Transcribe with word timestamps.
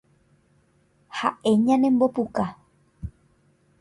Ha'e 1.19 1.51
ñanembopuka 1.65 2.45